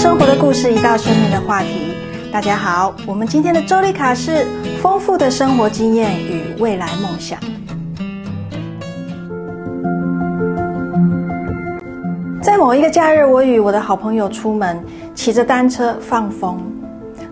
[0.00, 1.92] 生活的故事，一道生命的话题。
[2.32, 4.46] 大家好，我们今天的周丽卡是
[4.80, 7.38] 丰富的生活经验与未来梦想。
[12.40, 14.82] 在某一个假日，我与我的好朋友出门，
[15.14, 16.58] 骑着单车放风。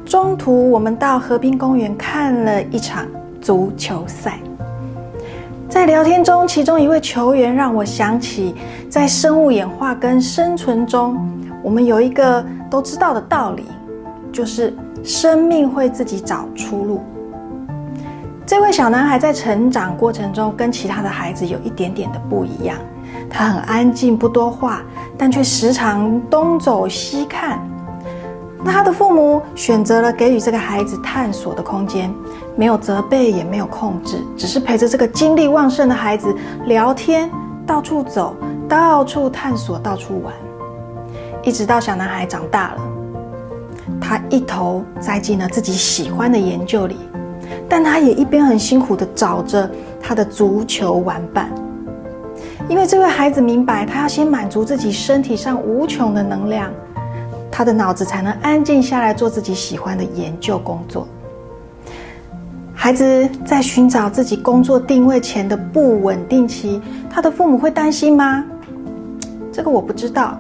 [0.04, 3.06] 中途，我们到河滨公园看了一场
[3.40, 4.38] 足球赛。
[5.70, 8.54] 在聊天中，其中一位球员让我想起，
[8.90, 11.16] 在生物演化跟生存中，
[11.68, 13.66] 我们有一个都知道的道理，
[14.32, 17.02] 就是生命会自己找出路。
[18.46, 22.78] 这位小男孩在成长过程中跟其他的孩子有一点点的不一样，
[23.28, 24.80] 他很安静，不多话，
[25.18, 27.60] 但却时常东走西看。
[28.64, 32.10] 那他的父母选择了给予这个孩子探索的空间，
[32.56, 37.30] 没有责备，也没有控制，只是陪着这个精力旺盛的孩子聊天，
[37.66, 38.34] 到处走，
[38.66, 40.32] 到处探索，到处玩，
[41.42, 42.80] 一直到小男孩长大了，
[44.00, 46.96] 他一头栽进了自己喜欢的研究里，
[47.68, 51.50] 但他也一边很辛苦的找着他的足球玩伴，
[52.68, 56.70] 因为这位孩子明白，他要先满足自己身体上无穷的能量。
[57.50, 61.08] 他的脑子才能安静下来做自己喜欢的研究工作。
[62.72, 66.80] 孩子在寻找自己工作定位前的不稳定期，
[67.10, 68.44] 他的父母会担心吗？
[69.50, 70.38] 这个我不知道，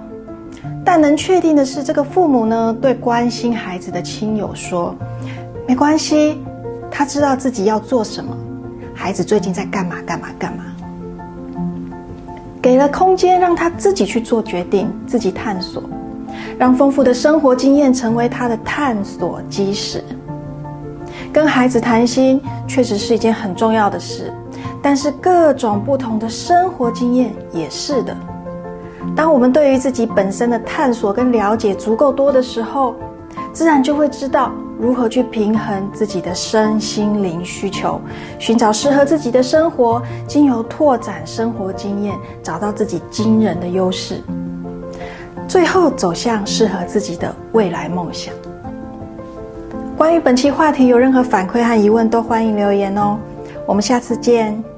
[0.84, 4.94] 但能确定的是，这个父母呢对关心孩子的亲友说
[5.68, 6.38] ：“没关系，
[6.90, 8.36] 他知道自己要做什么，
[8.94, 10.64] 孩子最近在干嘛干嘛干嘛。”
[12.60, 15.82] 给了空间让他自己去做决定，自己探索。
[16.58, 20.02] 让丰富的生活经验成为他的探索基石。
[21.32, 24.32] 跟孩子谈心确实是一件很重要的事，
[24.82, 28.16] 但是各种不同的生活经验也是的。
[29.16, 32.94] 当我们对于自己本身的探索跟了解足够多的时候，
[33.52, 38.00] 自然就会知道如何去平衡自己的身心灵需求，
[38.38, 44.22] 寻找适合自己的生活，经由拓展生活经验，找到自己惊人的优势。
[45.48, 48.34] 最后走向适合自己的未来梦想。
[49.96, 53.18] 关于本期话题有任何反馈和疑问，都欢迎留言哦。
[53.66, 54.77] 我们下次见。